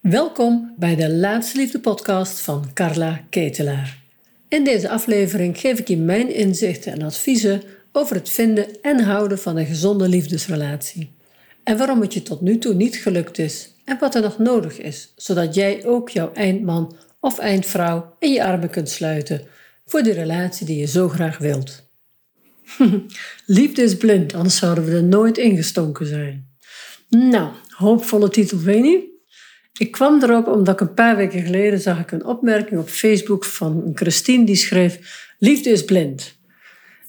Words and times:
Welkom 0.00 0.74
bij 0.78 0.96
de 0.96 1.10
Laatste 1.10 1.58
Liefde 1.58 1.80
podcast 1.80 2.40
van 2.40 2.70
Carla 2.74 3.24
Ketelaar. 3.30 3.98
In 4.48 4.64
deze 4.64 4.88
aflevering 4.88 5.58
geef 5.58 5.78
ik 5.78 5.88
je 5.88 5.96
mijn 5.96 6.34
inzichten 6.34 6.92
en 6.92 7.02
adviezen 7.02 7.62
over 7.92 8.16
het 8.16 8.30
vinden 8.30 8.82
en 8.82 9.00
houden 9.00 9.38
van 9.38 9.56
een 9.56 9.66
gezonde 9.66 10.08
liefdesrelatie. 10.08 11.10
En 11.64 11.78
waarom 11.78 12.00
het 12.00 12.14
je 12.14 12.22
tot 12.22 12.40
nu 12.40 12.58
toe 12.58 12.74
niet 12.74 12.96
gelukt 12.96 13.38
is 13.38 13.74
en 13.84 13.98
wat 13.98 14.14
er 14.14 14.22
nog 14.22 14.38
nodig 14.38 14.78
is, 14.78 15.12
zodat 15.16 15.54
jij 15.54 15.84
ook 15.84 16.08
jouw 16.08 16.32
eindman 16.32 16.96
of 17.20 17.38
eindvrouw 17.38 18.16
in 18.18 18.32
je 18.32 18.44
armen 18.44 18.70
kunt 18.70 18.88
sluiten 18.88 19.46
voor 19.84 20.02
de 20.02 20.12
relatie 20.12 20.66
die 20.66 20.78
je 20.78 20.86
zo 20.86 21.08
graag 21.08 21.38
wilt. 21.38 21.88
Liefde 23.46 23.82
is 23.82 23.96
blind, 23.96 24.34
anders 24.34 24.56
zouden 24.56 24.84
we 24.84 24.92
er 24.92 25.04
nooit 25.04 25.38
ingestonken 25.38 26.06
zijn. 26.06 26.48
Nou, 27.08 27.52
hoopvolle 27.68 28.28
titel, 28.28 28.58
weet 28.58 28.84
je? 28.84 29.09
Ik 29.78 29.90
kwam 29.90 30.22
erop 30.22 30.46
omdat 30.46 30.74
ik 30.74 30.88
een 30.88 30.94
paar 30.94 31.16
weken 31.16 31.42
geleden 31.42 31.80
zag 31.80 32.00
ik 32.00 32.12
een 32.12 32.24
opmerking 32.24 32.80
op 32.80 32.88
Facebook 32.88 33.44
van 33.44 33.90
Christine 33.94 34.44
die 34.44 34.56
schreef: 34.56 35.24
Liefde 35.38 35.70
is 35.70 35.84
blind. 35.84 36.38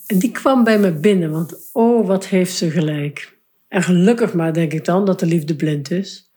En 0.06 0.20
die 0.20 0.32
kwam 0.32 0.64
bij 0.64 0.80
me 0.80 0.92
binnen, 0.92 1.32
want 1.32 1.70
oh, 1.74 2.08
wat 2.08 2.28
heeft 2.28 2.56
ze 2.56 2.70
gelijk. 2.70 3.40
En 3.68 3.84
gelukkig 3.84 4.34
maar, 4.34 4.54
denk 4.54 4.74
ik 4.74 4.86
dan, 4.86 5.06
dat 5.06 5.20
de 5.20 5.26
liefde 5.26 5.56
blind 5.56 5.92
is. 5.92 6.32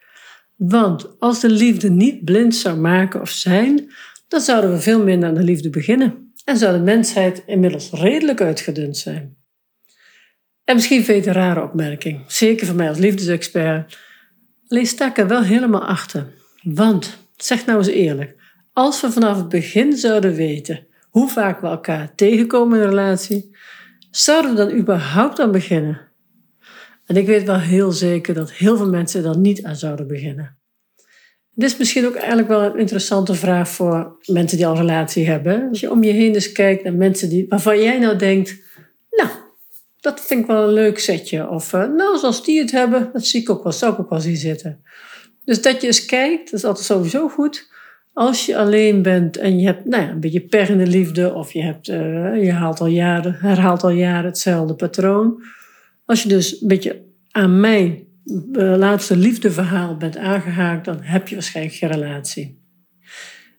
Want 0.56 1.18
als 1.18 1.40
de 1.40 1.50
liefde 1.50 1.90
niet 1.90 2.24
blind 2.24 2.54
zou 2.54 2.78
maken 2.78 3.20
of 3.20 3.30
zijn, 3.30 3.90
dan 4.28 4.40
zouden 4.40 4.70
we 4.70 4.80
veel 4.80 5.04
minder 5.04 5.28
aan 5.28 5.34
de 5.34 5.42
liefde 5.42 5.70
beginnen. 5.70 6.32
En 6.44 6.56
zou 6.56 6.76
de 6.76 6.82
mensheid 6.82 7.42
inmiddels 7.46 7.90
redelijk 7.90 8.40
uitgedund 8.40 8.96
zijn. 8.96 9.36
En 10.64 10.74
misschien 10.74 11.04
vind 11.04 11.24
je 11.24 11.28
het 11.28 11.36
een 11.36 11.42
rare 11.42 11.62
opmerking, 11.62 12.24
zeker 12.26 12.66
voor 12.66 12.76
mij 12.76 12.88
als 12.88 12.98
liefdesexpert. 12.98 13.98
Ik 14.68 15.18
er 15.18 15.28
wel 15.28 15.42
helemaal 15.42 15.86
achter. 15.86 16.26
Want, 16.62 17.16
zeg 17.36 17.66
nou 17.66 17.78
eens 17.78 17.86
eerlijk, 17.86 18.34
als 18.72 19.00
we 19.00 19.12
vanaf 19.12 19.36
het 19.36 19.48
begin 19.48 19.96
zouden 19.96 20.34
weten 20.34 20.86
hoe 21.10 21.28
vaak 21.28 21.60
we 21.60 21.66
elkaar 21.66 22.14
tegenkomen 22.14 22.78
in 22.78 22.84
een 22.84 22.90
relatie, 22.90 23.56
zouden 24.10 24.50
we 24.50 24.56
dan 24.56 24.78
überhaupt 24.78 25.40
aan 25.40 25.52
beginnen? 25.52 26.00
En 27.06 27.16
ik 27.16 27.26
weet 27.26 27.44
wel 27.44 27.58
heel 27.58 27.92
zeker 27.92 28.34
dat 28.34 28.52
heel 28.52 28.76
veel 28.76 28.88
mensen 28.88 29.22
dan 29.22 29.40
niet 29.40 29.64
aan 29.64 29.76
zouden 29.76 30.06
beginnen. 30.06 30.56
Dit 31.50 31.70
is 31.70 31.76
misschien 31.76 32.06
ook 32.06 32.14
eigenlijk 32.14 32.48
wel 32.48 32.62
een 32.62 32.78
interessante 32.78 33.34
vraag 33.34 33.68
voor 33.68 34.16
mensen 34.26 34.56
die 34.56 34.66
al 34.66 34.72
een 34.72 34.80
relatie 34.80 35.26
hebben. 35.26 35.68
Als 35.68 35.80
je 35.80 35.90
om 35.90 36.02
je 36.02 36.12
heen 36.12 36.34
eens 36.34 36.52
kijkt 36.52 36.84
naar 36.84 36.94
mensen 36.94 37.28
die, 37.28 37.46
waarvan 37.48 37.82
jij 37.82 37.98
nou 37.98 38.16
denkt, 38.16 38.56
nou, 39.10 39.28
dat 40.04 40.20
vind 40.20 40.40
ik 40.40 40.46
wel 40.46 40.62
een 40.62 40.72
leuk 40.72 40.98
setje. 40.98 41.48
Of 41.48 41.72
uh, 41.72 41.88
nou, 41.88 42.18
zoals 42.18 42.44
die 42.44 42.60
het 42.60 42.70
hebben, 42.70 43.10
dat 43.12 43.26
zie 43.26 43.40
ik 43.40 43.50
ook 43.50 43.62
wel, 43.62 43.72
zou 43.72 43.92
ik 43.92 43.98
ook 44.00 44.10
wel 44.10 44.20
zien 44.20 44.36
zitten. 44.36 44.82
Dus 45.44 45.62
dat 45.62 45.80
je 45.80 45.86
eens 45.86 46.04
kijkt, 46.04 46.50
dat 46.50 46.58
is 46.58 46.64
altijd 46.64 46.86
sowieso 46.86 47.28
goed. 47.28 47.72
Als 48.12 48.46
je 48.46 48.56
alleen 48.56 49.02
bent 49.02 49.36
en 49.36 49.58
je 49.58 49.66
hebt 49.66 49.84
nou 49.84 50.02
ja, 50.02 50.10
een 50.10 50.20
beetje 50.20 50.76
de 50.76 50.86
liefde, 50.86 51.34
of 51.34 51.52
je, 51.52 51.62
hebt, 51.62 51.88
uh, 51.88 52.44
je 52.44 52.52
haalt 52.52 52.80
al 52.80 52.86
jaren, 52.86 53.34
herhaalt 53.34 53.82
al 53.82 53.90
jaren 53.90 54.24
hetzelfde 54.24 54.74
patroon. 54.74 55.42
Als 56.04 56.22
je 56.22 56.28
dus 56.28 56.60
een 56.60 56.68
beetje 56.68 57.02
aan 57.30 57.60
mijn 57.60 58.06
uh, 58.24 58.76
laatste 58.76 59.16
liefdeverhaal 59.16 59.96
bent 59.96 60.16
aangehaakt, 60.16 60.84
dan 60.84 60.98
heb 61.00 61.28
je 61.28 61.34
waarschijnlijk 61.34 61.76
geen 61.76 61.90
relatie. 61.90 62.62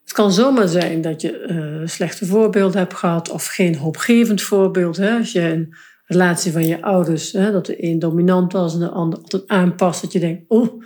Het 0.03 0.13
kan 0.13 0.31
zomaar 0.31 0.67
zijn 0.67 1.01
dat 1.01 1.21
je 1.21 1.47
uh, 1.81 1.88
slechte 1.88 2.25
voorbeelden 2.25 2.77
hebt 2.77 2.93
gehad 2.93 3.29
of 3.29 3.45
geen 3.45 3.75
hoopgevend 3.75 4.41
voorbeeld. 4.41 4.97
Hè? 4.97 5.17
Als 5.17 5.31
je 5.31 5.41
een 5.41 5.73
relatie 6.06 6.52
van 6.52 6.67
je 6.67 6.81
ouders, 6.81 7.31
hè, 7.31 7.52
dat 7.52 7.66
de 7.66 7.84
een 7.84 8.00
dominant 8.00 8.53
was 8.53 8.73
en 8.73 8.80
de 8.80 8.89
ander 8.89 9.20
altijd 9.20 9.48
aanpast, 9.48 10.02
dat 10.02 10.12
je 10.12 10.20
denkt, 10.20 10.44
oh, 10.47 10.84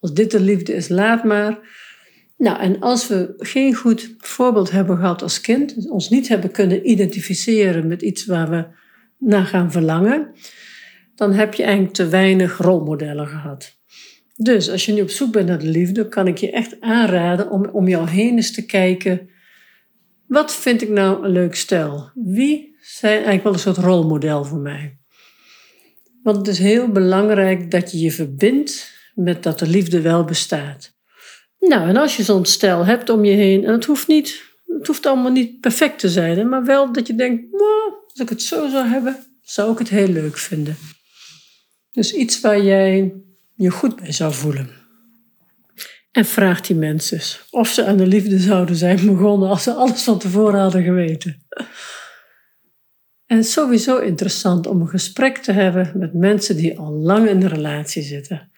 als 0.00 0.14
dit 0.14 0.30
de 0.30 0.40
liefde 0.40 0.74
is, 0.74 0.88
laat 0.88 1.24
maar. 1.24 1.58
Nou, 2.36 2.60
en 2.60 2.80
als 2.80 3.08
we 3.08 3.34
geen 3.36 3.74
goed 3.74 4.14
voorbeeld 4.18 4.70
hebben 4.70 4.96
gehad 4.96 5.22
als 5.22 5.40
kind, 5.40 5.90
ons 5.90 6.08
niet 6.08 6.28
hebben 6.28 6.50
kunnen 6.50 6.90
identificeren 6.90 7.86
met 7.86 8.02
iets 8.02 8.26
waar 8.26 8.50
we 8.50 8.66
naar 9.18 9.46
gaan 9.46 9.72
verlangen, 9.72 10.30
dan 11.14 11.32
heb 11.32 11.54
je 11.54 11.62
eigenlijk 11.62 11.94
te 11.94 12.08
weinig 12.08 12.58
rolmodellen 12.58 13.26
gehad. 13.26 13.80
Dus 14.36 14.70
als 14.70 14.86
je 14.86 14.92
nu 14.92 15.00
op 15.00 15.10
zoek 15.10 15.32
bent 15.32 15.48
naar 15.48 15.58
de 15.58 15.66
liefde, 15.66 16.08
kan 16.08 16.26
ik 16.26 16.38
je 16.38 16.50
echt 16.50 16.80
aanraden 16.80 17.50
om 17.50 17.68
om 17.72 17.88
jou 17.88 18.08
heen 18.08 18.34
eens 18.34 18.52
te 18.52 18.66
kijken. 18.66 19.28
Wat 20.26 20.54
vind 20.54 20.82
ik 20.82 20.88
nou 20.88 21.24
een 21.24 21.30
leuk 21.30 21.54
stel? 21.54 22.10
Wie 22.14 22.71
zijn 22.82 23.12
eigenlijk 23.12 23.42
wel 23.42 23.52
een 23.52 23.58
soort 23.58 23.76
rolmodel 23.76 24.44
voor 24.44 24.58
mij. 24.58 24.98
Want 26.22 26.36
het 26.36 26.46
is 26.46 26.58
heel 26.58 26.88
belangrijk 26.88 27.70
dat 27.70 27.92
je 27.92 27.98
je 27.98 28.12
verbindt 28.12 28.92
met 29.14 29.42
dat 29.42 29.58
de 29.58 29.66
liefde 29.66 30.00
wel 30.00 30.24
bestaat. 30.24 30.92
Nou, 31.58 31.88
en 31.88 31.96
als 31.96 32.16
je 32.16 32.22
zo'n 32.22 32.44
stel 32.44 32.84
hebt 32.84 33.08
om 33.08 33.24
je 33.24 33.32
heen, 33.32 33.64
en 33.64 33.72
het 33.72 33.84
hoeft 33.84 34.08
niet, 34.08 34.42
het 34.66 34.86
hoeft 34.86 35.06
allemaal 35.06 35.30
niet 35.30 35.60
perfect 35.60 35.98
te 35.98 36.08
zijn, 36.08 36.48
maar 36.48 36.64
wel 36.64 36.92
dat 36.92 37.06
je 37.06 37.14
denkt, 37.14 37.50
wow, 37.50 37.94
als 38.04 38.20
ik 38.20 38.28
het 38.28 38.42
zo 38.42 38.68
zou 38.68 38.86
hebben, 38.86 39.26
zou 39.42 39.72
ik 39.72 39.78
het 39.78 39.88
heel 39.88 40.08
leuk 40.08 40.38
vinden. 40.38 40.76
Dus 41.90 42.12
iets 42.12 42.40
waar 42.40 42.62
jij 42.62 43.14
je 43.54 43.70
goed 43.70 43.96
bij 43.96 44.12
zou 44.12 44.32
voelen. 44.32 44.70
En 46.12 46.24
vraag 46.24 46.60
die 46.60 46.76
mensen 46.76 47.20
of 47.50 47.68
ze 47.68 47.84
aan 47.84 47.96
de 47.96 48.06
liefde 48.06 48.38
zouden 48.38 48.76
zijn 48.76 49.06
begonnen 49.06 49.48
als 49.48 49.62
ze 49.62 49.72
alles 49.72 50.02
van 50.02 50.18
tevoren 50.18 50.60
hadden 50.60 50.82
geweten. 50.82 51.46
En 53.32 53.44
sowieso 53.44 53.98
interessant 53.98 54.66
om 54.66 54.80
een 54.80 54.88
gesprek 54.88 55.38
te 55.38 55.52
hebben 55.52 55.92
met 55.94 56.14
mensen 56.14 56.56
die 56.56 56.78
al 56.78 56.92
lang 56.92 57.28
in 57.28 57.42
een 57.42 57.48
relatie 57.48 58.02
zitten. 58.02 58.50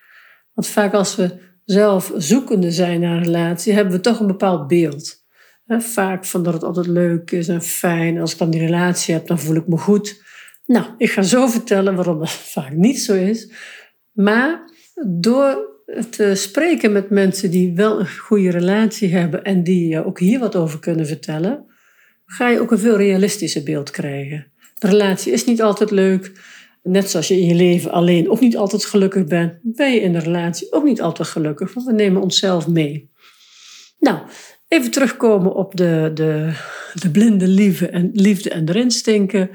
Want 0.54 0.66
vaak 0.66 0.92
als 0.92 1.16
we 1.16 1.30
zelf 1.64 2.12
zoekende 2.16 2.70
zijn 2.70 3.00
naar 3.00 3.16
een 3.16 3.22
relatie, 3.22 3.72
hebben 3.72 3.92
we 3.94 4.00
toch 4.00 4.20
een 4.20 4.26
bepaald 4.26 4.66
beeld. 4.66 5.24
Vaak 5.66 6.24
van 6.24 6.42
dat 6.42 6.52
het 6.52 6.62
altijd 6.62 6.86
leuk 6.86 7.30
is 7.30 7.48
en 7.48 7.62
fijn. 7.62 8.18
Als 8.20 8.32
ik 8.32 8.38
dan 8.38 8.50
die 8.50 8.60
relatie 8.60 9.14
heb, 9.14 9.26
dan 9.26 9.38
voel 9.38 9.56
ik 9.56 9.66
me 9.66 9.76
goed. 9.76 10.22
Nou, 10.66 10.86
ik 10.96 11.10
ga 11.10 11.22
zo 11.22 11.46
vertellen 11.46 11.94
waarom 11.94 12.18
dat 12.18 12.30
vaak 12.56 12.72
niet 12.72 13.00
zo 13.00 13.14
is. 13.14 13.52
Maar 14.12 14.70
door 15.06 15.82
te 16.10 16.34
spreken 16.34 16.92
met 16.92 17.10
mensen 17.10 17.50
die 17.50 17.74
wel 17.74 18.00
een 18.00 18.18
goede 18.18 18.50
relatie 18.50 19.14
hebben 19.14 19.44
en 19.44 19.62
die 19.62 20.04
ook 20.04 20.18
hier 20.18 20.38
wat 20.38 20.56
over 20.56 20.78
kunnen 20.78 21.06
vertellen, 21.06 21.64
ga 22.26 22.48
je 22.48 22.60
ook 22.60 22.70
een 22.70 22.78
veel 22.78 22.96
realistischer 22.96 23.62
beeld 23.62 23.90
krijgen. 23.90 24.52
Relatie 24.84 25.32
is 25.32 25.44
niet 25.44 25.62
altijd 25.62 25.90
leuk. 25.90 26.32
Net 26.82 27.10
zoals 27.10 27.28
je 27.28 27.40
in 27.40 27.46
je 27.46 27.54
leven 27.54 27.90
alleen 27.90 28.30
ook 28.30 28.40
niet 28.40 28.56
altijd 28.56 28.84
gelukkig 28.84 29.24
bent, 29.24 29.58
ben 29.62 29.92
je 29.92 30.00
in 30.00 30.12
de 30.12 30.18
relatie 30.18 30.72
ook 30.72 30.84
niet 30.84 31.00
altijd 31.00 31.28
gelukkig, 31.28 31.74
want 31.74 31.86
we 31.86 31.92
nemen 31.92 32.22
onszelf 32.22 32.68
mee. 32.68 33.10
Nou, 33.98 34.18
even 34.68 34.90
terugkomen 34.90 35.54
op 35.54 35.76
de, 35.76 36.10
de, 36.14 36.52
de 36.94 37.10
blinde 37.10 37.46
liefde 37.46 37.88
en, 37.88 38.10
liefde 38.12 38.50
en 38.50 38.68
erin 38.68 38.90
stinken. 38.90 39.50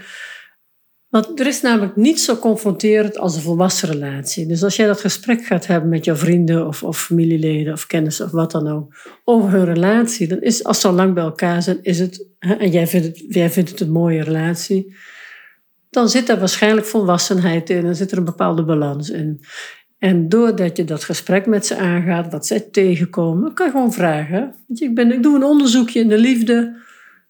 Want 1.10 1.40
er 1.40 1.48
is 1.48 1.62
namelijk 1.62 1.96
niet 1.96 2.22
zo 2.22 2.36
confronterend 2.36 3.18
als 3.18 3.36
een 3.36 3.42
volwassen 3.42 3.90
relatie. 3.90 4.46
Dus 4.46 4.64
als 4.64 4.76
jij 4.76 4.88
dat 4.88 5.00
gesprek 5.00 5.46
gaat 5.46 5.68
hebben 5.68 5.90
met 5.90 6.06
jouw 6.06 6.16
vrienden 6.16 6.68
of, 6.68 6.84
of 6.84 7.02
familieleden 7.02 7.74
of 7.74 7.88
kennissen 7.88 8.26
of 8.26 8.32
wat 8.32 8.52
dan 8.52 8.68
ook 8.68 8.96
over 9.24 9.50
hun 9.50 9.66
relatie, 9.66 10.28
dan 10.28 10.42
is 10.42 10.64
als 10.64 10.82
ze 10.82 10.88
al 10.88 10.94
lang 10.94 11.14
bij 11.14 11.24
elkaar 11.24 11.62
zijn, 11.62 11.80
is 11.82 12.00
het, 12.00 12.28
en 12.40 12.72
jij 12.72 12.88
vindt 12.88 13.34
jij 13.34 13.50
vindt 13.50 13.70
het 13.70 13.80
een 13.80 13.92
mooie 13.92 14.24
relatie, 14.24 14.96
dan 15.90 16.10
zit 16.10 16.30
er 16.30 16.40
waarschijnlijk 16.40 16.88
volwassenheid 16.88 17.70
in 17.70 17.86
en 17.86 17.96
zit 17.96 18.12
er 18.12 18.18
een 18.18 18.26
bepaalde 18.26 18.64
balans 18.64 19.10
in. 19.10 19.44
En 19.98 20.30
doordat 20.30 20.78
je 20.78 20.84
dat 20.84 21.04
gesprek 21.04 21.46
met 21.46 21.66
ze 21.66 21.78
aangaat, 21.78 22.32
wat 22.32 22.46
zij 22.46 22.60
tegenkomen, 22.60 23.54
kan 23.54 23.66
je 23.66 23.72
gewoon 23.72 23.94
vragen. 23.94 24.56
Ik, 24.68 24.96
ben, 24.96 25.12
ik 25.12 25.24
doe 25.24 25.36
een 25.36 25.44
onderzoekje 25.44 26.00
in 26.00 26.08
de 26.08 26.18
liefde. 26.18 26.76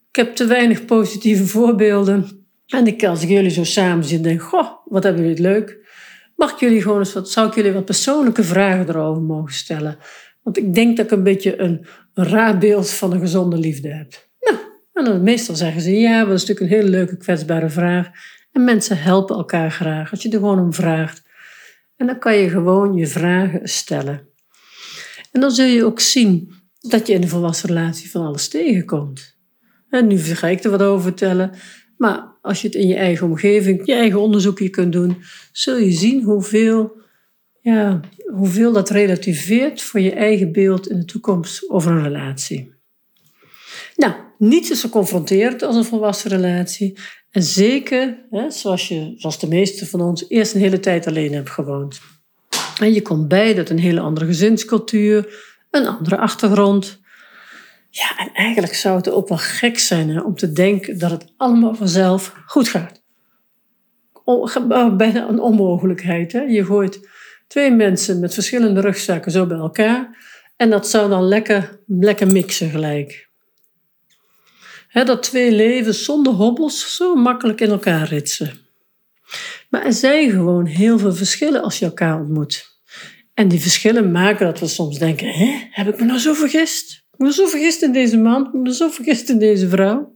Ik 0.10 0.16
heb 0.16 0.36
te 0.36 0.46
weinig 0.46 0.86
positieve 0.86 1.46
voorbeelden. 1.46 2.46
En 2.68 2.88
ik, 2.88 3.04
als 3.04 3.24
ik 3.24 3.30
jullie 3.30 3.50
zo 3.50 3.64
samen 3.64 4.04
zie, 4.04 4.20
denk 4.20 4.42
goh, 4.42 4.70
wat 4.86 5.04
hebben 5.04 5.22
jullie 5.22 5.38
het 5.38 5.46
leuk. 5.46 5.78
Mag 6.36 6.52
ik 6.52 6.60
jullie 6.60 6.82
gewoon 6.82 7.00
eens 7.00 7.14
wat, 7.14 7.30
zou 7.30 7.48
ik 7.48 7.56
jullie 7.56 7.72
wat 7.72 7.86
persoonlijke 7.86 8.44
vragen 8.44 8.90
erover 8.90 9.22
mogen 9.22 9.54
stellen? 9.54 9.98
Want 10.44 10.58
ik 10.58 10.74
denk 10.74 10.98
dat 10.98 11.06
ik 11.06 11.12
een 11.12 11.24
beetje 11.24 11.60
een, 11.60 11.86
een 12.14 12.26
raar 12.26 12.58
beeld 12.58 12.90
van 12.90 13.14
een 13.14 13.20
gezonde 13.20 13.58
liefde 13.58 13.94
heb. 13.94 14.28
Nou, 14.40 14.58
en 14.94 15.04
dan 15.04 15.24
meestal 15.24 15.56
zeggen 15.56 15.82
ze 15.82 16.00
ja, 16.00 16.26
dat 16.26 16.34
is 16.34 16.46
natuurlijk 16.46 16.60
een 16.60 16.78
hele 16.78 16.90
leuke, 16.90 17.18
kwetsbare 17.18 17.70
vraag. 17.70 18.10
En 18.52 18.64
mensen 18.64 19.02
helpen 19.02 19.36
elkaar 19.36 19.72
graag 19.72 20.12
als 20.12 20.22
je 20.22 20.30
er 20.30 20.40
gewoon 20.40 20.60
om 20.60 20.74
vraagt. 20.74 21.24
En 21.96 22.08
dan 22.08 22.20
kan 22.20 22.36
je 22.36 22.50
gewoon 22.50 22.94
je 22.94 23.08
vragen 23.08 23.68
stellen. 23.68 24.28
En 25.32 25.42
dan 25.42 25.52
zul 25.52 25.66
je 25.66 25.86
ook 25.86 26.00
zien 26.00 26.54
dat 26.80 27.08
je 27.08 27.14
in 27.14 27.22
een 27.22 27.30
volwassen 27.30 27.70
relatie 27.70 28.12
van 28.12 28.26
alles 28.26 28.48
tegenkomt. 28.48 29.38
En 29.90 30.08
nu 30.08 30.18
ga 30.18 30.48
ik 30.48 30.64
er 30.64 30.70
wat 30.72 30.82
over 30.82 31.04
vertellen. 31.04 31.52
Maar 31.98 32.38
als 32.42 32.62
je 32.62 32.68
het 32.68 32.76
in 32.76 32.88
je 32.88 32.96
eigen 32.96 33.28
omgeving, 33.28 33.86
je 33.86 33.94
eigen 33.94 34.20
onderzoekje 34.20 34.70
kunt 34.70 34.94
doen, 34.94 35.18
zul 35.52 35.78
je 35.78 35.92
zien 35.92 36.24
hoeveel, 36.24 37.02
ja, 37.62 38.00
hoeveel 38.34 38.72
dat 38.74 38.90
relativeert 38.90 39.82
voor 39.82 40.00
je 40.00 40.12
eigen 40.12 40.52
beeld 40.52 40.90
in 40.90 41.00
de 41.00 41.06
toekomst 41.06 41.70
over 41.70 41.92
een 41.92 42.04
relatie. 42.04 42.74
Nou, 43.96 44.14
niets 44.40 44.70
is 44.70 44.80
zo 44.80 44.90
confronterend 44.90 45.64
als 45.64 45.76
een 45.76 45.84
volwassen 45.84 46.30
relatie. 46.30 46.98
En 47.32 47.44
zeker, 47.44 48.26
hè, 48.30 48.52
zoals, 48.52 48.88
je, 48.88 49.14
zoals 49.16 49.40
de 49.40 49.48
meeste 49.48 49.86
van 49.86 50.02
ons, 50.02 50.30
eerst 50.30 50.54
een 50.54 50.62
hele 50.62 50.80
tijd 50.80 51.08
alleen 51.08 51.34
hebt 51.34 51.50
gewoond. 51.50 52.00
En 52.80 52.94
je 52.94 53.02
komt 53.02 53.28
bij 53.28 53.54
dat 53.54 53.70
een 53.70 53.80
hele 53.80 54.00
andere 54.00 54.26
gezinscultuur, 54.26 55.34
een 55.72 55.88
andere 55.88 56.18
achtergrond. 56.18 57.00
Ja, 57.90 58.18
en 58.18 58.30
eigenlijk 58.34 58.74
zou 58.74 58.98
het 58.98 59.10
ook 59.10 59.28
wel 59.28 59.38
gek 59.38 59.80
zijn 59.80 60.10
hè, 60.10 60.22
om 60.22 60.36
te 60.36 60.52
denken 60.52 61.00
dat 61.00 61.12
het 61.12 61.34
allemaal 61.38 61.76
vanzelf 61.76 62.34
goed 62.46 62.68
gaat. 62.68 63.02
Bijna 64.98 65.30
een 65.30 65.40
onmogelijkheid. 65.40 66.32
Hè? 66.32 66.42
Je 66.42 66.66
gooit 66.66 67.10
twee 67.48 67.72
mensen 67.72 68.20
met 68.20 68.34
verschillende 68.34 68.82
rugzakken 68.82 69.32
zo 69.32 69.46
bij 69.46 69.58
elkaar 69.58 70.18
en 70.56 70.70
dat 70.70 70.88
zou 70.88 71.10
dan 71.10 71.24
lekker, 71.24 71.80
lekker 71.88 72.28
mixen 72.28 72.70
gelijk. 72.70 73.29
Dat 74.94 75.24
twee 75.24 75.52
levens 75.52 76.04
zonder 76.04 76.34
hobbels 76.34 76.96
zo 76.96 77.16
makkelijk 77.16 77.62
in 77.62 77.70
elkaar 77.70 78.08
ritsen. 78.08 78.60
Maar 79.70 79.86
er 79.86 79.94
zijn 79.94 80.30
gewoon 80.30 80.66
heel 80.66 81.00
veel 81.00 81.14
verschillen 81.14 81.64
als 81.64 81.80
je 81.80 81.86
elkaar 81.86 82.20
ontmoet. 82.20 82.78
En 83.34 83.48
die 83.48 83.62
verschillen 83.62 84.12
maken 84.12 84.46
dat 84.46 84.60
we 84.60 84.68
soms 84.68 85.00
denken: 85.00 85.28
hè, 85.28 85.68
heb 85.72 85.88
ik 85.88 86.00
me 86.00 86.06
nou 86.06 86.20
zo 86.20 86.34
vergist? 86.34 86.92
Ik 86.92 87.18
ben 87.18 87.34
zo 87.34 87.46
vergist 87.46 87.82
in 87.82 87.92
deze 87.92 88.18
man, 88.18 88.50
ik 88.54 88.64
ben 88.64 88.74
zo 88.74 88.90
vergist 88.90 89.30
in 89.30 89.40
deze 89.40 89.70
vrouw. 89.70 90.12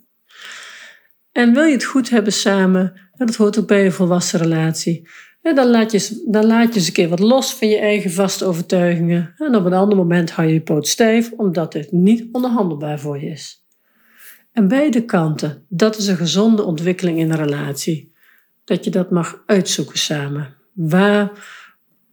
En 1.31 1.53
wil 1.53 1.63
je 1.63 1.73
het 1.73 1.83
goed 1.83 2.09
hebben 2.09 2.33
samen, 2.33 3.09
dat 3.15 3.35
hoort 3.35 3.59
ook 3.59 3.67
bij 3.67 3.85
een 3.85 3.91
volwassen 3.91 4.39
relatie, 4.39 5.07
dan 5.41 5.67
laat, 5.67 5.91
je, 5.91 6.23
dan 6.27 6.45
laat 6.45 6.73
je 6.73 6.79
eens 6.79 6.87
een 6.87 6.93
keer 6.93 7.09
wat 7.09 7.19
los 7.19 7.53
van 7.53 7.67
je 7.67 7.77
eigen 7.77 8.11
vaste 8.11 8.45
overtuigingen. 8.45 9.33
En 9.37 9.55
op 9.55 9.65
een 9.65 9.73
ander 9.73 9.97
moment 9.97 10.31
hou 10.31 10.47
je 10.47 10.53
je 10.53 10.61
poot 10.61 10.87
stijf, 10.87 11.31
omdat 11.31 11.73
het 11.73 11.91
niet 11.91 12.25
onderhandelbaar 12.31 12.99
voor 12.99 13.19
je 13.19 13.25
is. 13.25 13.62
En 14.53 14.67
beide 14.67 15.05
kanten, 15.05 15.65
dat 15.69 15.97
is 15.97 16.07
een 16.07 16.17
gezonde 16.17 16.63
ontwikkeling 16.63 17.19
in 17.19 17.31
een 17.31 17.37
relatie. 17.37 18.13
Dat 18.63 18.83
je 18.83 18.89
dat 18.89 19.11
mag 19.11 19.43
uitzoeken 19.45 19.97
samen. 19.97 20.55
Waar 20.73 21.31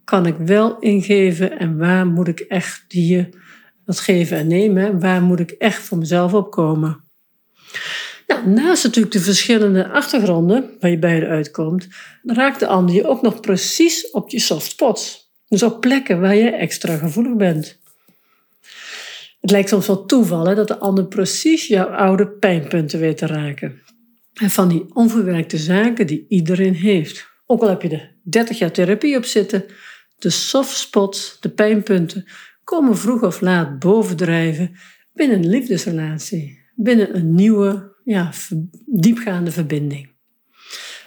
kan 0.05 0.27
ik 0.27 0.37
wel 0.37 0.79
ingeven 0.79 1.59
en 1.59 1.79
waar 1.79 2.07
moet 2.07 2.29
ik 2.29 2.41
echt 2.41 2.85
die, 2.89 3.29
dat 3.85 4.01
geven 4.01 4.37
en 4.37 4.47
nemen? 4.47 5.01
Waar 5.01 5.23
moet 5.23 5.41
ik 5.41 5.51
echt 5.51 5.83
voor 5.83 5.99
mezelf 5.99 6.35
opkomen? 6.35 7.05
Nou, 8.27 8.49
naast 8.49 8.85
natuurlijk 8.85 9.13
de 9.13 9.21
verschillende 9.21 9.89
achtergronden 9.89 10.71
waar 10.81 10.91
je 10.91 10.99
beide 10.99 11.27
uitkomt, 11.27 11.89
raakt 12.23 12.61
de 12.61 12.67
ander 12.67 12.95
je 12.95 13.07
ook 13.07 13.23
nog 13.23 13.41
precies 13.41 14.11
op 14.11 14.31
je 14.31 14.39
soft 14.39 14.71
spots. 14.71 15.33
Dus 15.49 15.63
op 15.63 15.81
plekken 15.81 16.21
waar 16.21 16.35
je 16.35 16.51
extra 16.51 16.97
gevoelig 16.97 17.37
bent. 17.37 17.80
Het 19.41 19.51
lijkt 19.51 19.69
soms 19.69 19.87
wel 19.87 20.07
toeval 20.07 20.55
dat 20.55 20.69
de 20.69 20.79
ander 20.79 21.07
precies 21.07 21.67
jouw 21.67 21.87
oude 21.87 22.29
pijnpunten 22.29 23.01
weet 23.01 23.19
te 23.19 23.27
raken. 23.27 23.81
En 24.35 24.51
van 24.51 24.69
die 24.69 24.95
onverwerkte 24.95 25.57
zaken 25.57 26.07
die 26.07 26.27
iedereen 26.29 26.75
heeft. 26.75 27.29
Ook 27.47 27.63
al 27.63 27.69
heb 27.69 27.83
je 27.83 27.89
er 27.89 28.17
30 28.23 28.59
jaar 28.59 28.71
therapie 28.71 29.17
op 29.17 29.25
zitten, 29.25 29.65
de 30.19 30.31
soft 30.31 30.77
spots, 30.77 31.37
de 31.41 31.49
pijnpunten, 31.49 32.25
komen 32.65 32.97
vroeg 32.99 33.23
of 33.23 33.41
laat 33.41 33.79
bovendrijven 33.79 34.77
binnen 35.13 35.39
een 35.39 35.49
liefdesrelatie, 35.49 36.59
binnen 36.75 37.17
een 37.17 37.35
nieuwe 37.35 37.97
ja, 38.05 38.31
diepgaande 38.87 39.51
verbinding. 39.51 40.11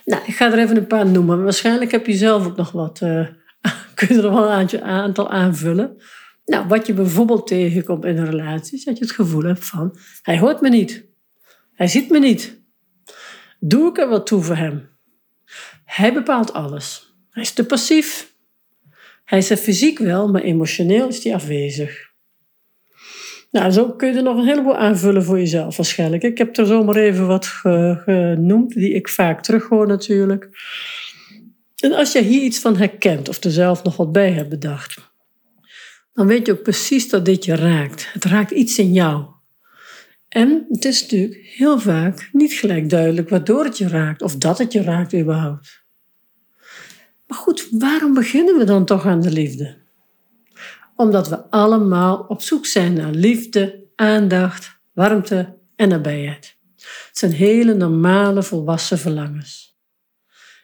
Nou, 0.06 0.24
ik 0.26 0.36
ga 0.36 0.52
er 0.52 0.60
even 0.60 0.78
een 0.78 0.88
paar 0.88 1.08
noemen. 1.08 1.44
Waarschijnlijk 1.44 1.92
heb 1.92 2.06
je 2.06 2.14
zelf 2.14 2.46
ook 2.46 2.56
nog 2.56 2.72
wat. 2.72 3.02
Uh, 3.04 3.28
kun 3.96 4.08
je 4.16 4.22
er 4.22 4.32
wel 4.32 4.52
een 4.52 4.82
aantal 4.82 5.30
aanvullen. 5.30 5.98
Nou, 6.46 6.68
wat 6.68 6.88
je 6.88 6.94
bijvoorbeeld 6.94 7.48
tegenkomt 7.48 8.06
in 8.06 8.18
een 8.18 8.30
relatie, 8.30 8.78
is 8.78 8.84
dat 8.84 8.98
je 8.98 9.04
het 9.04 9.14
gevoel 9.14 9.44
hebt 9.44 9.66
van: 9.66 9.98
hij 10.22 10.40
hoort 10.40 10.62
me 10.62 10.70
niet. 10.70 11.06
Hij 11.74 11.88
ziet 11.88 12.10
me 12.10 12.20
niet. 12.20 12.62
Doe 13.60 13.90
ik 13.90 13.98
er 13.98 14.10
wat 14.10 14.26
toe 14.26 14.42
voor 14.42 14.56
hem? 14.56 14.90
Hij 15.86 16.14
bepaalt 16.14 16.54
alles. 16.54 17.16
Hij 17.30 17.44
is 17.44 17.52
te 17.52 17.66
passief. 17.66 18.36
Hij 19.24 19.38
is 19.38 19.50
er 19.50 19.58
fysiek 19.58 20.00
wel, 20.00 20.32
maar 20.32 20.42
emotioneel 20.42 21.08
is 21.08 21.24
hij 21.24 21.34
afwezig. 21.34 22.12
Nou, 23.52 23.72
zo 23.72 23.92
kun 23.92 24.08
je 24.08 24.18
er 24.18 24.24
nog 24.24 24.38
een 24.38 24.48
heleboel 24.48 24.78
aanvullen 24.78 25.24
voor 25.24 25.38
jezelf 25.38 25.78
waarschijnlijk. 25.78 26.24
Ik 26.24 26.38
heb 26.38 26.58
er 26.58 26.66
zomaar 26.66 26.96
even 26.96 27.28
wat 27.28 27.46
genoemd, 27.46 28.74
die 28.74 28.94
ik 28.94 29.10
vaak 29.10 29.44
terughoor 29.44 29.88
natuurlijk. 29.88 30.50
En 31.76 31.94
als 31.94 32.12
je 32.12 32.22
hier 32.22 32.42
iets 32.42 32.60
van 32.60 32.78
herkent 32.78 33.30
of 33.30 33.44
er 33.44 33.52
zelf 33.52 33.84
nog 33.84 33.98
wat 33.98 34.12
bij 34.12 34.32
hebt 34.32 34.50
bedacht, 34.50 35.13
dan 36.14 36.28
weet 36.28 36.46
je 36.46 36.52
ook 36.52 36.64
precies 36.64 37.10
dat 37.10 37.26
dit 37.26 37.46
je 37.46 37.56
raakt. 37.56 38.14
Het 38.14 38.26
raakt 38.26 38.52
iets 38.52 38.78
in 38.78 38.94
jou. 38.94 39.26
En 40.28 40.66
het 40.70 40.86
is 40.86 41.02
natuurlijk 41.02 41.42
heel 41.42 41.80
vaak 41.80 42.30
niet 42.32 42.54
gelijk 42.54 42.90
duidelijk 42.90 43.30
waardoor 43.30 43.64
het 43.64 43.78
je 43.78 43.88
raakt 43.88 44.22
of 44.22 44.36
dat 44.36 44.58
het 44.58 44.74
je 44.74 44.82
raakt 44.82 45.14
überhaupt. 45.14 45.84
Maar 47.28 47.38
goed, 47.38 47.68
waarom 47.72 48.14
beginnen 48.14 48.58
we 48.58 48.64
dan 48.64 48.86
toch 48.86 49.06
aan 49.06 49.22
de 49.22 49.32
liefde? 49.32 49.82
omdat 50.96 51.30
we 51.30 51.50
allemaal 51.50 52.18
op 52.28 52.42
zoek 52.42 52.66
zijn 52.66 52.94
naar 52.94 53.12
liefde, 53.12 53.84
aandacht, 53.96 54.80
warmte 54.94 55.58
en 55.76 55.90
nabijheid. 55.90 56.58
Het 56.76 57.18
zijn 57.18 57.32
hele 57.32 57.74
normale 57.74 58.44
volwassen 58.44 58.98
verlangens. 58.98 59.78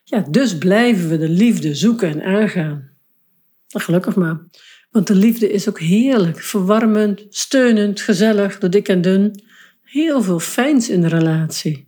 Ja, 0.03 0.19
dus 0.29 0.57
blijven 0.57 1.09
we 1.09 1.17
de 1.17 1.29
liefde 1.29 1.75
zoeken 1.75 2.09
en 2.09 2.23
aangaan. 2.23 2.89
Gelukkig 3.67 4.15
maar. 4.15 4.45
Want 4.89 5.07
de 5.07 5.15
liefde 5.15 5.51
is 5.51 5.69
ook 5.69 5.80
heerlijk, 5.80 6.39
verwarmend, 6.39 7.25
steunend, 7.30 8.01
gezellig, 8.01 8.59
door 8.59 8.69
dik 8.69 8.88
en 8.88 9.01
dun. 9.01 9.44
Heel 9.81 10.21
veel 10.21 10.39
fijns 10.39 10.89
in 10.89 11.01
de 11.01 11.07
relatie. 11.07 11.88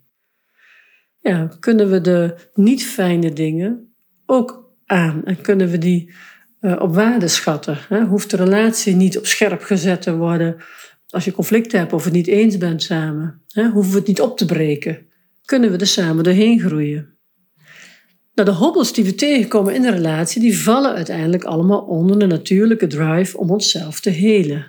Ja, 1.20 1.58
kunnen 1.60 1.90
we 1.90 2.02
de 2.02 2.36
niet 2.54 2.86
fijne 2.86 3.34
dingen 3.34 3.94
ook 4.26 4.74
aan 4.86 5.26
en 5.26 5.42
kunnen 5.42 5.70
we 5.70 5.78
die 5.78 6.14
uh, 6.62 6.82
op 6.82 6.94
waarde 6.94 7.28
schatten. 7.28 7.78
Hè? 7.88 8.06
Hoeft 8.06 8.30
de 8.30 8.38
relatie 8.38 8.96
niet 8.96 9.18
op 9.18 9.26
scherp 9.26 9.62
gezet 9.62 10.02
te 10.02 10.16
worden 10.16 10.56
als 11.08 11.26
je 11.26 11.32
conflict 11.32 11.72
hebt 11.72 11.94
of 11.94 12.04
het 12.04 12.14
niet 12.14 12.28
eens 12.28 12.58
bent 12.58 12.84
samen. 12.84 13.42
Hè? 13.48 13.70
Hoeven 13.70 13.92
we 13.92 13.98
het 13.98 14.08
niet 14.08 14.22
op 14.22 14.38
te 14.38 14.46
breken. 14.46 15.06
Kunnen 15.46 15.72
we 15.72 15.78
er 15.78 15.88
samen 15.88 16.24
doorheen 16.24 16.60
groeien. 16.60 17.11
Nou, 18.34 18.50
de 18.50 18.56
hobbels 18.56 18.94
die 18.94 19.04
we 19.04 19.16
tegenkomen 19.16 19.76
in 19.76 19.82
de 19.82 19.92
relatie, 19.92 20.42
die 20.42 20.60
vallen 20.60 20.94
uiteindelijk 20.94 21.44
allemaal 21.44 21.82
onder 21.82 22.20
de 22.20 22.26
natuurlijke 22.26 22.88
drive 22.88 23.38
om 23.38 23.50
onszelf 23.50 24.00
te 24.00 24.10
helen. 24.10 24.66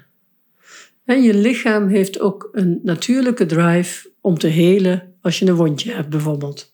En 1.05 1.23
je 1.23 1.35
lichaam 1.35 1.89
heeft 1.89 2.21
ook 2.21 2.49
een 2.53 2.81
natuurlijke 2.83 3.47
drive 3.47 4.11
om 4.21 4.39
te 4.39 4.47
helen 4.47 5.15
als 5.21 5.39
je 5.39 5.47
een 5.47 5.55
wondje 5.55 5.93
hebt 5.93 6.09
bijvoorbeeld. 6.09 6.73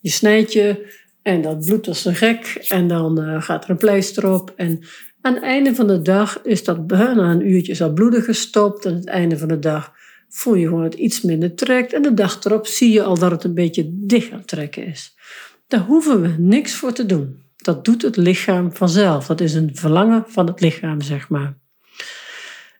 Je 0.00 0.10
snijdt 0.10 0.52
je 0.52 0.92
en 1.22 1.42
dat 1.42 1.64
bloedt 1.64 1.88
als 1.88 2.04
een 2.04 2.14
gek. 2.14 2.64
En 2.68 2.88
dan 2.88 3.20
uh, 3.20 3.42
gaat 3.42 3.64
er 3.64 3.70
een 3.70 3.76
pleister 3.76 4.32
op. 4.32 4.52
En 4.56 4.80
aan 5.20 5.34
het 5.34 5.42
einde 5.42 5.74
van 5.74 5.86
de 5.86 6.02
dag 6.02 6.42
is 6.42 6.64
dat 6.64 6.86
na 6.86 7.30
een 7.30 7.50
uurtje 7.50 7.76
dat 7.76 7.94
bloeden 7.94 8.22
gestopt. 8.22 8.84
En 8.84 8.90
aan 8.90 8.96
het 8.96 9.08
einde 9.08 9.38
van 9.38 9.48
de 9.48 9.58
dag 9.58 9.92
voel 10.28 10.54
je 10.54 10.66
gewoon 10.66 10.82
dat 10.82 10.92
het 10.92 11.00
iets 11.00 11.20
minder 11.20 11.54
trekt. 11.54 11.92
En 11.92 12.02
de 12.02 12.14
dag 12.14 12.44
erop 12.44 12.66
zie 12.66 12.92
je 12.92 13.02
al 13.02 13.18
dat 13.18 13.30
het 13.30 13.44
een 13.44 13.54
beetje 13.54 13.88
dicht 13.92 14.32
aan 14.32 14.38
het 14.38 14.46
trekken 14.46 14.86
is. 14.86 15.13
Daar 15.66 15.80
hoeven 15.80 16.20
we 16.20 16.34
niks 16.38 16.74
voor 16.74 16.92
te 16.92 17.06
doen. 17.06 17.42
Dat 17.56 17.84
doet 17.84 18.02
het 18.02 18.16
lichaam 18.16 18.72
vanzelf. 18.72 19.26
Dat 19.26 19.40
is 19.40 19.54
een 19.54 19.76
verlangen 19.76 20.24
van 20.26 20.46
het 20.46 20.60
lichaam, 20.60 21.00
zeg 21.00 21.28
maar. 21.28 21.58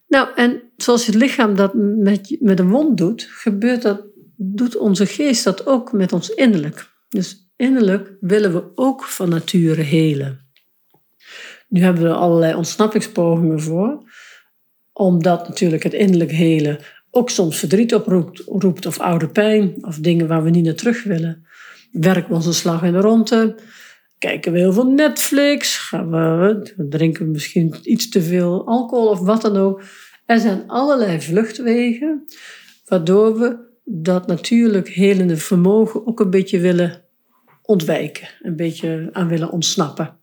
Nou, 0.08 0.28
en 0.34 0.62
zoals 0.76 1.06
het 1.06 1.14
lichaam 1.14 1.56
dat 1.56 1.74
met, 1.74 2.36
met 2.40 2.58
een 2.58 2.70
wond 2.70 2.98
doet, 2.98 3.28
gebeurt 3.30 3.82
dat, 3.82 4.02
doet 4.36 4.76
onze 4.76 5.06
geest 5.06 5.44
dat 5.44 5.66
ook 5.66 5.92
met 5.92 6.12
ons 6.12 6.28
innerlijk. 6.28 6.92
Dus 7.08 7.44
Innerlijk 7.56 8.12
willen 8.20 8.52
we 8.52 8.64
ook 8.74 9.04
van 9.04 9.28
nature 9.28 9.82
helen. 9.82 10.40
Nu 11.68 11.80
hebben 11.80 12.02
we 12.02 12.08
er 12.08 12.14
allerlei 12.14 12.54
ontsnappingspogingen 12.54 13.60
voor, 13.60 14.12
omdat 14.92 15.48
natuurlijk 15.48 15.82
het 15.82 15.92
innerlijk 15.92 16.30
helen 16.30 16.78
ook 17.10 17.30
soms 17.30 17.58
verdriet 17.58 17.94
oproept 17.94 18.42
roept, 18.46 18.86
of 18.86 18.98
oude 18.98 19.28
pijn 19.28 19.74
of 19.80 19.98
dingen 19.98 20.26
waar 20.26 20.42
we 20.42 20.50
niet 20.50 20.64
naar 20.64 20.74
terug 20.74 21.02
willen. 21.02 21.46
Werken 22.00 22.28
we 22.28 22.34
onze 22.34 22.52
slag 22.52 22.82
in 22.82 22.92
de 22.92 23.00
ronde, 23.00 23.54
kijken 24.18 24.52
we 24.52 24.58
heel 24.58 24.72
veel 24.72 24.90
Netflix, 24.90 25.78
gaan 25.78 26.10
we, 26.10 26.74
drinken 26.88 27.30
misschien 27.30 27.74
iets 27.82 28.08
te 28.08 28.22
veel 28.22 28.66
alcohol 28.66 29.08
of 29.08 29.20
wat 29.20 29.42
dan 29.42 29.56
ook. 29.56 29.82
Er 30.26 30.38
zijn 30.38 30.64
allerlei 30.66 31.20
vluchtwegen 31.20 32.24
waardoor 32.84 33.38
we 33.38 33.56
dat 33.84 34.26
natuurlijk 34.26 34.88
helende 34.88 35.36
vermogen 35.36 36.06
ook 36.06 36.20
een 36.20 36.30
beetje 36.30 36.60
willen 36.60 37.04
ontwijken, 37.62 38.28
een 38.42 38.56
beetje 38.56 39.08
aan 39.12 39.28
willen 39.28 39.50
ontsnappen. 39.50 40.18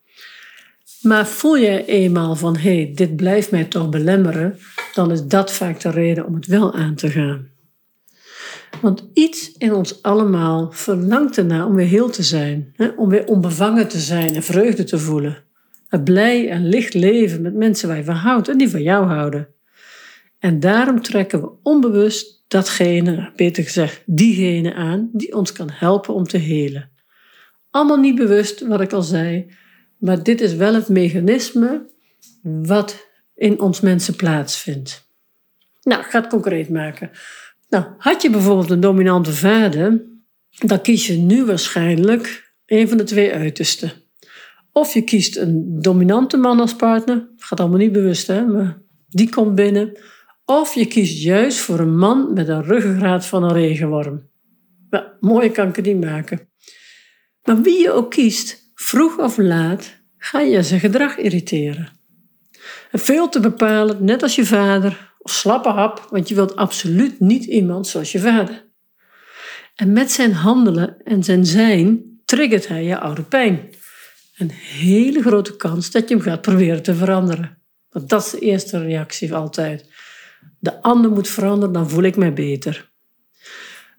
Maar 1.02 1.28
voel 1.28 1.56
je 1.56 1.86
eenmaal 1.86 2.36
van 2.36 2.58
hé, 2.58 2.76
hey, 2.76 2.92
dit 2.96 3.16
blijft 3.16 3.52
mij 3.52 3.66
toch 3.66 3.90
belemmeren, 3.90 4.58
dan 4.94 5.12
is 5.12 5.26
dat 5.26 5.52
vaak 5.52 5.80
de 5.80 5.90
reden 5.90 6.26
om 6.26 6.36
het 6.36 6.46
wel 6.46 6.74
aan 6.74 6.96
te 6.96 7.10
gaan. 7.10 7.51
Want 8.82 9.10
iets 9.14 9.52
in 9.58 9.74
ons 9.74 10.02
allemaal 10.02 10.72
verlangt 10.72 11.38
ernaar 11.38 11.66
om 11.66 11.76
weer 11.76 11.88
heel 11.88 12.10
te 12.10 12.24
zijn, 12.24 12.74
hè? 12.76 12.88
om 12.88 13.10
weer 13.10 13.28
onbevangen 13.28 13.88
te 13.88 14.00
zijn 14.00 14.36
en 14.36 14.44
vreugde 14.44 14.84
te 14.84 15.00
voelen. 15.00 15.44
Een 15.90 16.04
blij 16.04 16.50
en 16.50 16.68
licht 16.68 16.94
leven 16.94 17.42
met 17.42 17.54
mensen 17.54 17.88
waar 17.88 17.98
je 17.98 18.04
van 18.04 18.16
houdt 18.16 18.48
en 18.48 18.58
die 18.58 18.70
van 18.70 18.82
jou 18.82 19.06
houden. 19.06 19.48
En 20.40 20.60
daarom 20.60 21.02
trekken 21.02 21.42
we 21.42 21.52
onbewust 21.64 22.44
datgene, 22.48 23.32
beter 23.36 23.64
gezegd, 23.64 24.04
diegene 24.06 24.74
aan 24.74 25.10
die 25.14 25.36
ons 25.36 25.52
kan 25.52 25.70
helpen 25.72 26.14
om 26.14 26.24
te 26.24 26.38
helen. 26.38 26.90
Allemaal 27.70 27.98
niet 27.98 28.16
bewust, 28.16 28.68
wat 28.68 28.82
ik 28.82 28.94
al 28.94 29.02
zei. 29.02 29.52
Maar 29.98 30.24
dit 30.24 30.42
is 30.42 30.56
wel 30.56 30.74
het 30.74 30.90
mechanisme 30.90 31.90
wat 32.44 33.08
in 33.36 33.60
ons 33.60 33.80
mensen 33.80 34.16
plaatsvindt. 34.16 35.10
Nou, 35.82 36.02
ik 36.02 36.08
ga 36.08 36.22
het 36.22 36.30
concreet 36.30 36.70
maken. 36.70 37.12
Nou, 37.72 37.86
had 37.98 38.22
je 38.22 38.30
bijvoorbeeld 38.30 38.70
een 38.70 38.80
dominante 38.80 39.32
vader, 39.34 40.06
dan 40.50 40.82
kies 40.82 41.08
je 41.08 41.14
nu 41.14 41.46
waarschijnlijk 41.46 42.54
een 42.66 42.88
van 42.88 42.98
de 42.98 43.04
twee 43.04 43.34
uitersten. 43.34 43.92
Of 44.72 44.94
je 44.94 45.02
kiest 45.02 45.38
een 45.38 45.82
dominante 45.82 46.38
man 46.38 46.60
als 46.60 46.76
partner, 46.76 47.30
gaat 47.38 47.60
allemaal 47.60 47.78
niet 47.78 47.92
bewust, 47.92 48.28
hè, 48.28 48.46
maar 48.46 48.82
die 49.08 49.30
komt 49.30 49.56
binnen. 49.56 50.00
Of 50.46 50.74
je 50.74 50.86
kiest 50.86 51.24
juist 51.24 51.58
voor 51.60 51.80
een 51.80 51.98
man 51.98 52.34
met 52.34 52.48
een 52.48 52.64
ruggengraat 52.64 53.26
van 53.26 53.44
een 53.44 53.54
regenworm. 53.54 54.30
Nou, 54.90 55.06
mooie 55.20 55.52
kan 55.52 55.68
ik 55.68 55.76
het 55.76 55.86
niet 55.86 56.04
maken. 56.04 56.50
Maar 57.44 57.62
wie 57.62 57.80
je 57.80 57.92
ook 57.92 58.12
kiest, 58.12 58.72
vroeg 58.74 59.18
of 59.18 59.38
laat, 59.38 60.02
ga 60.18 60.40
je 60.40 60.64
zijn 60.64 60.80
gedrag 60.80 61.18
irriteren. 61.18 61.90
En 62.92 63.00
veel 63.00 63.30
te 63.30 63.40
bepalen, 63.40 64.06
net 64.06 64.24
als 64.24 64.36
je 64.36 64.46
vader, 64.46 65.11
of 65.22 65.32
slappe 65.32 65.70
hap, 65.70 66.08
want 66.10 66.30
je 66.30 66.36
wilt 66.36 66.56
absoluut 66.56 67.20
niet 67.20 67.44
iemand 67.44 67.88
zoals 67.88 68.12
je 68.12 68.20
vader. 68.20 68.70
En 69.76 69.94
met 69.94 70.12
zijn 70.12 70.34
handelen 70.34 71.04
en 71.04 71.24
zijn 71.24 71.46
zijn 71.46 72.20
triggert 72.26 72.68
hij 72.68 72.84
je 72.84 73.00
oude 73.00 73.24
pijn. 73.24 73.70
Een 74.38 74.52
hele 74.52 75.22
grote 75.22 75.56
kans 75.56 75.92
dat 75.92 76.10
je 76.10 76.16
hem 76.16 76.24
gaat 76.24 76.42
proberen 76.42 76.84
te 76.84 76.96
veranderen. 76.96 77.58
Want 77.90 78.10
dat 78.10 78.26
is 78.26 78.32
de 78.32 78.40
eerste 78.40 78.84
reactie 78.84 79.34
altijd. 79.34 79.86
De 80.60 80.82
ander 80.82 81.12
moet 81.12 81.28
veranderen, 81.28 81.74
dan 81.74 81.90
voel 81.90 82.04
ik 82.04 82.16
mij 82.16 82.34
beter. 82.34 82.92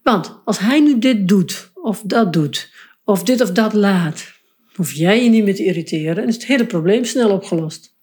Want 0.02 0.40
als 0.44 0.58
hij 0.58 0.80
nu 0.80 0.98
dit 0.98 1.28
doet, 1.28 1.70
of 1.74 2.02
dat 2.04 2.32
doet, 2.32 2.72
of 3.04 3.22
dit 3.22 3.40
of 3.40 3.52
dat 3.52 3.72
laat, 3.72 4.32
hoef 4.74 4.92
jij 4.92 5.24
je 5.24 5.30
niet 5.30 5.44
meer 5.44 5.54
te 5.54 5.64
irriteren 5.64 6.22
en 6.22 6.28
is 6.28 6.34
het 6.34 6.46
hele 6.46 6.66
probleem 6.66 7.04
snel 7.04 7.30
opgelost. 7.30 7.96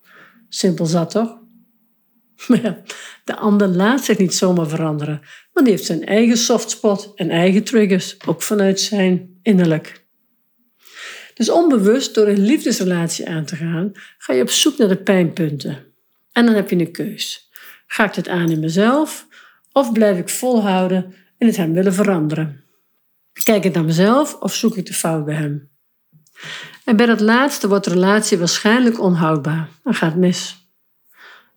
Simpel 0.49 0.85
zat 0.85 1.09
toch? 1.11 1.37
Maar 2.47 2.81
de 3.23 3.35
ander 3.35 3.67
laat 3.67 4.03
zich 4.03 4.17
niet 4.17 4.33
zomaar 4.33 4.67
veranderen, 4.67 5.21
want 5.53 5.65
die 5.65 5.75
heeft 5.75 5.87
zijn 5.87 6.05
eigen 6.05 6.37
softspot 6.37 7.11
en 7.15 7.29
eigen 7.29 7.63
triggers, 7.63 8.17
ook 8.27 8.41
vanuit 8.41 8.79
zijn 8.79 9.39
innerlijk. 9.41 10.07
Dus 11.33 11.49
onbewust, 11.49 12.15
door 12.15 12.27
een 12.27 12.45
liefdesrelatie 12.45 13.29
aan 13.29 13.45
te 13.45 13.55
gaan, 13.55 13.91
ga 14.17 14.33
je 14.33 14.41
op 14.41 14.49
zoek 14.49 14.77
naar 14.77 14.87
de 14.87 15.03
pijnpunten. 15.03 15.85
En 16.31 16.45
dan 16.45 16.55
heb 16.55 16.69
je 16.69 16.75
een 16.75 16.91
keus. 16.91 17.49
Ga 17.87 18.05
ik 18.05 18.13
dit 18.13 18.27
aan 18.27 18.49
in 18.49 18.59
mezelf 18.59 19.27
of 19.71 19.91
blijf 19.91 20.17
ik 20.17 20.29
volhouden 20.29 21.15
en 21.37 21.47
het 21.47 21.57
hem 21.57 21.73
willen 21.73 21.93
veranderen? 21.93 22.63
Kijk 23.43 23.63
ik 23.63 23.73
naar 23.73 23.83
mezelf 23.83 24.35
of 24.35 24.53
zoek 24.53 24.77
ik 24.77 24.85
de 24.85 24.93
fout 24.93 25.25
bij 25.25 25.35
hem? 25.35 25.69
En 26.85 26.95
bij 26.95 27.05
dat 27.05 27.19
laatste 27.19 27.67
wordt 27.67 27.85
de 27.85 27.91
relatie 27.91 28.37
waarschijnlijk 28.37 28.99
onhoudbaar 28.99 29.69
en 29.83 29.93
gaat 29.93 30.15
mis. 30.15 30.58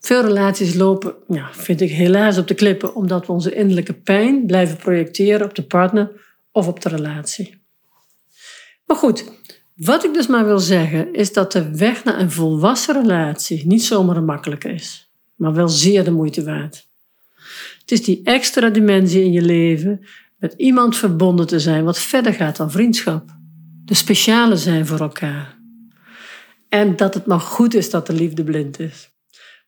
Veel 0.03 0.23
relaties 0.23 0.75
lopen, 0.75 1.15
ja, 1.29 1.49
vind 1.53 1.81
ik 1.81 1.91
helaas 1.91 2.39
op 2.39 2.49
de 2.49 2.55
klippen, 2.55 2.95
omdat 2.95 3.27
we 3.27 3.33
onze 3.33 3.55
innerlijke 3.55 3.95
pijn 3.95 4.47
blijven 4.47 4.77
projecteren 4.77 5.47
op 5.47 5.55
de 5.55 5.63
partner 5.63 6.11
of 6.51 6.67
op 6.67 6.81
de 6.81 6.89
relatie. 6.89 7.63
Maar 8.87 8.97
goed, 8.97 9.25
wat 9.77 10.05
ik 10.05 10.15
dus 10.15 10.27
maar 10.27 10.45
wil 10.45 10.59
zeggen, 10.59 11.13
is 11.15 11.33
dat 11.33 11.53
de 11.53 11.77
weg 11.77 12.05
naar 12.05 12.21
een 12.21 12.31
volwassen 12.31 13.03
relatie 13.03 13.67
niet 13.67 13.83
zomaar 13.83 14.17
een 14.17 14.25
makkelijke 14.25 14.69
is, 14.69 15.13
maar 15.35 15.55
wel 15.55 15.69
zeer 15.69 16.05
de 16.05 16.11
moeite 16.11 16.45
waard. 16.45 16.89
Het 17.81 17.91
is 17.93 18.05
die 18.05 18.21
extra 18.25 18.69
dimensie 18.69 19.23
in 19.23 19.33
je 19.33 19.43
leven 19.43 20.07
met 20.39 20.55
iemand 20.57 20.97
verbonden 20.97 21.47
te 21.47 21.61
zijn 21.61 21.85
wat 21.85 21.99
verder 21.99 22.35
gaat 22.35 22.57
dan 22.57 22.71
vriendschap. 22.71 23.37
De 23.85 23.95
speciale 23.95 24.57
zijn 24.57 24.87
voor 24.87 25.01
elkaar. 25.01 25.59
En 26.69 26.97
dat 26.97 27.15
het 27.15 27.27
maar 27.27 27.41
goed 27.41 27.75
is 27.75 27.91
dat 27.91 28.07
de 28.07 28.13
liefde 28.13 28.45
blind 28.45 28.81
is. 28.81 29.12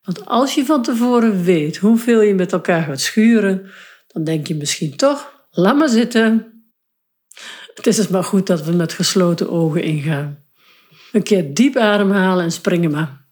Want 0.04 0.26
als 0.26 0.54
je 0.54 0.64
van 0.64 0.82
tevoren 0.82 1.42
weet 1.42 1.76
hoeveel 1.76 2.20
je 2.20 2.34
met 2.34 2.52
elkaar 2.52 2.82
gaat 2.82 3.00
schuren, 3.00 3.70
dan 4.06 4.25
denk 4.25 4.46
je 4.46 4.54
misschien 4.54 4.96
toch, 4.96 5.46
laat 5.50 5.76
maar 5.76 5.88
zitten. 5.88 6.52
Het 7.75 7.87
is 7.87 7.96
dus 7.96 8.08
maar 8.08 8.25
goed 8.25 8.46
dat 8.46 8.64
we 8.64 8.73
met 8.73 8.92
gesloten 8.92 9.50
ogen 9.50 9.82
ingaan. 9.82 10.44
Een 11.12 11.23
keer 11.23 11.54
diep 11.54 11.76
ademhalen 11.76 12.44
en 12.44 12.52
springen 12.52 12.90
maar. 12.90 13.26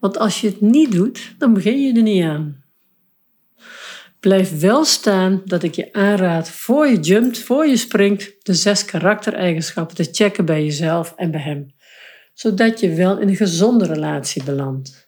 Want 0.00 0.18
als 0.18 0.40
je 0.40 0.46
het 0.46 0.60
niet 0.60 0.92
doet, 0.92 1.34
dan 1.38 1.54
begin 1.54 1.82
je 1.82 1.94
er 1.94 2.02
niet 2.02 2.24
aan. 2.24 2.64
Blijf 4.20 4.60
wel 4.60 4.84
staan 4.84 5.42
dat 5.44 5.62
ik 5.62 5.74
je 5.74 5.92
aanraad 5.92 6.50
voor 6.50 6.86
je 6.86 7.00
jumpt, 7.00 7.38
voor 7.38 7.66
je 7.66 7.76
springt, 7.76 8.34
de 8.38 8.54
zes 8.54 8.84
karaktereigenschappen 8.84 9.96
te 9.96 10.08
checken 10.12 10.44
bij 10.44 10.64
jezelf 10.64 11.12
en 11.16 11.30
bij 11.30 11.40
hem. 11.40 11.74
Zodat 12.34 12.80
je 12.80 12.94
wel 12.94 13.18
in 13.18 13.28
een 13.28 13.36
gezonde 13.36 13.86
relatie 13.86 14.44
belandt. 14.44 15.07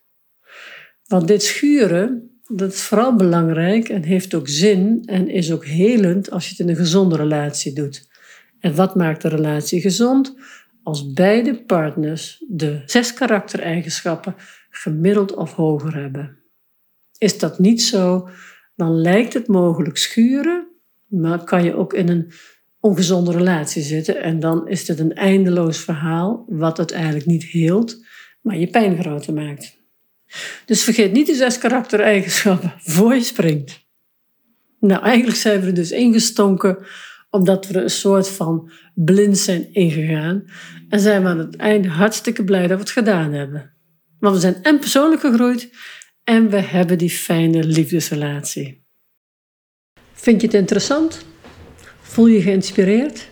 Want 1.11 1.29
dit 1.29 1.43
schuren, 1.43 2.31
dat 2.47 2.73
is 2.73 2.83
vooral 2.83 3.17
belangrijk 3.17 3.89
en 3.89 4.03
heeft 4.03 4.35
ook 4.35 4.49
zin 4.49 5.03
en 5.05 5.29
is 5.29 5.53
ook 5.53 5.65
helend 5.65 6.31
als 6.31 6.45
je 6.45 6.51
het 6.51 6.59
in 6.59 6.69
een 6.69 6.77
gezonde 6.77 7.17
relatie 7.17 7.73
doet. 7.73 8.09
En 8.61 8.75
wat 8.75 8.95
maakt 8.95 9.23
de 9.23 9.29
relatie 9.29 9.81
gezond? 9.81 10.35
Als 10.83 11.13
beide 11.13 11.65
partners 11.65 12.45
de 12.49 12.83
zes 12.87 13.15
karaktereigenschappen 13.15 14.35
gemiddeld 14.71 15.35
of 15.35 15.53
hoger 15.53 15.95
hebben. 15.95 16.39
Is 17.19 17.39
dat 17.39 17.59
niet 17.59 17.83
zo, 17.83 18.29
dan 18.77 19.01
lijkt 19.01 19.35
het 19.35 19.47
mogelijk 19.47 19.97
schuren, 19.97 20.67
maar 21.07 21.45
kan 21.45 21.65
je 21.65 21.75
ook 21.75 21.95
in 21.95 22.09
een 22.09 22.33
ongezonde 22.81 23.33
relatie 23.33 23.83
zitten 23.83 24.23
en 24.23 24.41
dan 24.41 24.69
is 24.69 24.89
het 24.89 24.99
een 24.99 25.15
eindeloos 25.15 25.79
verhaal 25.79 26.45
wat 26.49 26.77
het 26.77 26.91
eigenlijk 26.91 27.27
niet 27.27 27.45
heelt, 27.45 28.05
maar 28.41 28.57
je 28.57 28.67
pijn 28.67 29.03
groter 29.03 29.35
maakt. 29.35 29.80
Dus 30.65 30.83
vergeet 30.83 31.13
niet 31.13 31.27
de 31.27 31.35
zes 31.35 31.59
karaktereigenschappen 31.59 32.75
voor 32.95 33.15
je 33.15 33.23
springt. 33.23 33.89
Nou, 34.81 35.03
eigenlijk 35.03 35.39
zijn 35.39 35.61
we 35.61 35.67
er 35.67 35.75
dus 35.75 35.91
ingestonken 35.91 36.87
omdat 37.31 37.67
we 37.67 37.75
er 37.75 37.83
een 37.83 37.91
soort 37.91 38.29
van 38.29 38.71
blind 38.95 39.39
zijn 39.39 39.75
ingegaan. 39.75 40.45
En 40.89 41.01
zijn 41.01 41.23
we 41.23 41.29
aan 41.29 41.39
het 41.39 41.57
einde 41.57 41.89
hartstikke 41.89 42.45
blij 42.45 42.67
dat 42.67 42.71
we 42.71 42.83
het 42.83 42.91
gedaan 42.91 43.33
hebben. 43.33 43.75
Want 44.19 44.35
we 44.35 44.41
zijn 44.41 44.63
en 44.63 44.79
persoonlijk 44.79 45.21
gegroeid 45.21 45.71
en 46.25 46.51
we 46.51 46.61
hebben 46.61 46.99
die 46.99 47.11
fijne 47.11 47.65
liefdesrelatie. 47.65 48.85
Vind 50.13 50.41
je 50.41 50.47
het 50.47 50.57
interessant? 50.57 51.27
Voel 52.01 52.27
je 52.27 52.43
geïnspireerd? 52.43 53.29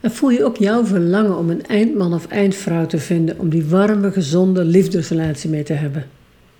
En 0.00 0.10
voel 0.10 0.30
je 0.30 0.44
ook 0.44 0.56
jouw 0.56 0.84
verlangen 0.84 1.38
om 1.38 1.50
een 1.50 1.66
eindman 1.66 2.14
of 2.14 2.26
eindvrouw 2.26 2.86
te 2.86 2.98
vinden 2.98 3.38
om 3.38 3.48
die 3.48 3.64
warme, 3.64 4.12
gezonde 4.12 4.64
liefdesrelatie 4.64 5.50
mee 5.50 5.62
te 5.62 5.72
hebben? 5.72 6.06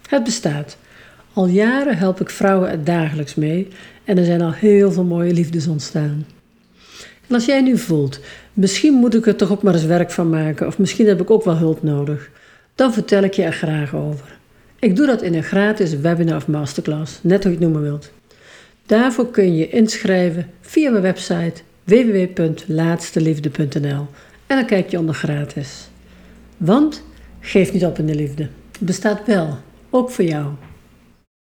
Het 0.09 0.25
bestaat. 0.25 0.77
Al 1.33 1.47
jaren 1.47 1.97
help 1.97 2.21
ik 2.21 2.31
vrouwen 2.31 2.71
er 2.71 2.85
dagelijks 2.85 3.35
mee 3.35 3.69
en 4.05 4.19
er 4.19 4.25
zijn 4.25 4.43
al 4.43 4.53
heel 4.53 4.93
veel 4.93 5.05
mooie 5.05 5.33
liefdes 5.33 5.67
ontstaan. 5.67 6.27
En 7.29 7.35
als 7.35 7.45
jij 7.45 7.61
nu 7.61 7.79
voelt, 7.79 8.21
misschien 8.53 8.95
moet 8.95 9.15
ik 9.15 9.27
er 9.27 9.37
toch 9.37 9.53
ook 9.53 9.63
maar 9.63 9.75
eens 9.75 9.85
werk 9.85 10.11
van 10.11 10.31
maken, 10.31 10.67
of 10.67 10.79
misschien 10.79 11.07
heb 11.07 11.21
ik 11.21 11.31
ook 11.31 11.45
wel 11.45 11.57
hulp 11.57 11.83
nodig, 11.83 12.31
dan 12.75 12.93
vertel 12.93 13.23
ik 13.23 13.35
je 13.35 13.43
er 13.43 13.53
graag 13.53 13.95
over. 13.95 14.39
Ik 14.79 14.97
doe 14.97 15.07
dat 15.07 15.23
in 15.23 15.35
een 15.35 15.43
gratis 15.43 15.97
webinar 15.97 16.37
of 16.37 16.47
masterclass, 16.47 17.19
net 17.23 17.43
hoe 17.43 17.53
je 17.53 17.59
het 17.59 17.67
noemen 17.67 17.83
wilt. 17.83 18.11
Daarvoor 18.87 19.31
kun 19.31 19.45
je 19.45 19.57
je 19.57 19.69
inschrijven 19.69 20.51
via 20.61 20.91
mijn 20.91 21.03
website 21.03 21.63
www.laatsteliefde.nl 21.87 24.07
en 24.47 24.57
dan 24.57 24.67
kijk 24.67 24.91
je 24.91 24.99
onder 24.99 25.15
gratis. 25.15 25.89
Want 26.57 27.03
geef 27.41 27.73
niet 27.73 27.85
op 27.85 27.99
in 27.99 28.07
de 28.07 28.15
liefde. 28.15 28.43
Het 28.43 28.81
bestaat 28.81 29.27
wel, 29.27 29.59
ook 29.91 30.11
voor 30.11 30.25
jou. 30.25 30.47